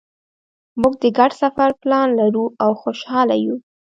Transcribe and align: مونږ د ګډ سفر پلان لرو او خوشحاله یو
مونږ 0.79 0.95
د 1.03 1.05
ګډ 1.17 1.31
سفر 1.41 1.69
پلان 1.81 2.07
لرو 2.19 2.45
او 2.63 2.71
خوشحاله 2.81 3.35
یو 3.45 3.55